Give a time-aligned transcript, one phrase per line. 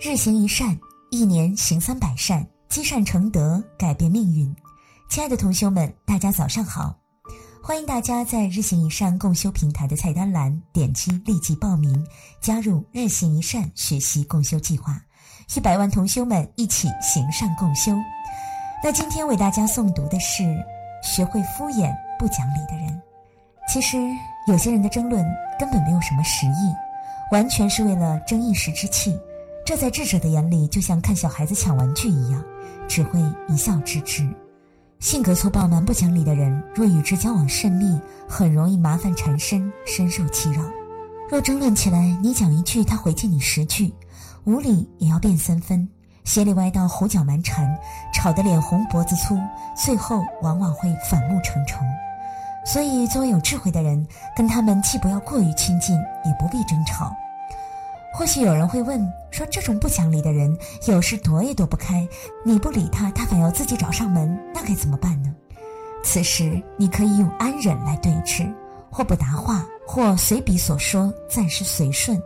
[0.00, 0.78] 日行一善，
[1.10, 4.54] 一年行三百善，积善成德，改变命运。
[5.10, 6.96] 亲爱的同修们，大家早上好！
[7.60, 12.06] 欢迎大家在日行一善共修平台的菜单栏点击立即报名，
[12.40, 15.02] 加入日行一善学习共修计划，
[15.56, 17.92] 一百万同修们一起行善共修。
[18.84, 20.44] 那今天为大家诵读的是：
[21.02, 23.02] 学会敷衍不讲理的人。
[23.68, 23.98] 其实
[24.46, 25.26] 有些人的争论
[25.58, 26.72] 根本没有什么实意，
[27.32, 29.18] 完全是为了争一时之气。
[29.68, 32.42] 这在智者的眼里，就像看小孩子抢玩具一样，
[32.88, 34.26] 只会一笑置之。
[34.98, 40.62] 性格粗暴、蛮不讲理的人，若与之交往甚密，很容易麻烦缠身，深受其扰。
[41.30, 43.92] 若争论起来，你讲一句，他回敬你十句，
[44.44, 45.86] 无理也要辩三分，
[46.24, 47.68] 邪里歪道、胡搅蛮缠，
[48.14, 49.38] 吵得脸红脖子粗，
[49.76, 51.76] 最后往往会反目成仇。
[52.64, 57.14] 所以，作为有智慧的人，跟他们既不要过于亲近，也不必争吵。
[58.18, 59.00] 或许有人会问
[59.30, 62.04] 说：“这种不讲理的人，有事躲也躲不开，
[62.44, 65.32] 你不理他，他反要自己找上门，那该怎么办呢？”
[66.02, 68.52] 此时，你可以用安忍来对峙，
[68.90, 72.20] 或不答话，或随笔所说，暂时随顺。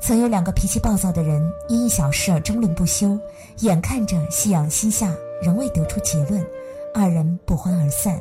[0.00, 3.18] 曾有两个脾气暴躁的人，因一小事而争论不休，
[3.58, 6.42] 眼看着夕阳西下，仍未得出结论，
[6.94, 8.18] 二人不欢而散。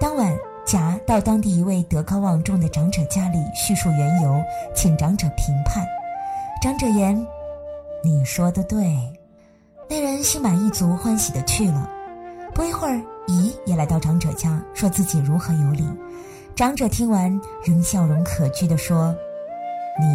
[0.00, 4.42] 当晚，甲到当地一位德高望重的长者家里叙述缘由，
[4.74, 5.86] 请长者评判。
[6.64, 7.14] 长者言
[8.02, 8.96] ：“你说的对。”
[9.86, 11.86] 那人心满意足，欢喜的去了。
[12.54, 15.86] 不一会儿，姨也来到长者家，说自己如何有理。
[16.56, 19.14] 长者听完，仍笑容可掬的说
[20.00, 20.06] ：“你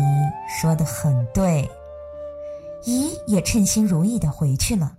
[0.59, 1.69] 说的很对。”
[2.83, 4.93] 姨也称心如意的回去了。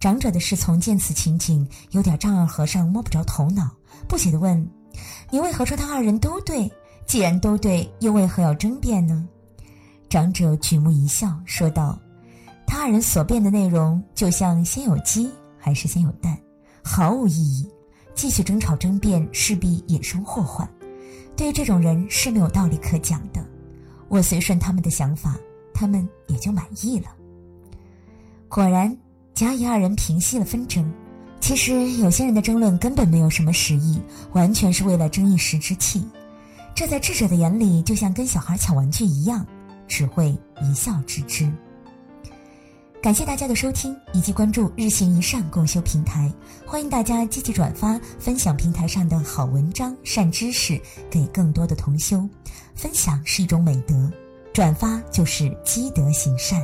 [0.00, 3.70] 长者的侍从见此情景，有点丈二和尚摸不着头脑，
[4.06, 4.70] 不解的问
[5.32, 6.70] ：“你为何说他二人都对？
[7.06, 9.26] 既然都对，又为何要争辩呢？”
[10.10, 11.96] 长者举目一笑，说道
[12.66, 16.36] ：“他二人所辩的内容，就像先有鸡还是先有蛋，
[16.82, 17.70] 毫无意义。
[18.12, 20.68] 继续争吵争辩，势必引生祸患。
[21.36, 23.40] 对于这种人是没有道理可讲的。
[24.08, 25.36] 我随顺他们的想法，
[25.72, 27.06] 他们也就满意了。”
[28.50, 28.94] 果然，
[29.32, 30.92] 甲乙二人平息了纷争。
[31.40, 34.02] 其实，有些人的争论根本没有什么实意，
[34.32, 36.04] 完全是为了争一时之气。
[36.74, 39.46] 这在智者的眼里，就像跟小孩抢玩具一样。
[39.90, 41.52] 只会一笑置之。
[43.02, 46.32] 感谢大家的收听以及关注“日行一善共修平台”，
[46.66, 50.80] 欢迎大家积极转发分享平台上的好文章、善知识
[51.10, 52.28] 给更多的同修。
[52.74, 54.10] 分享是一种美德，
[54.52, 56.62] 转发就是积德行善。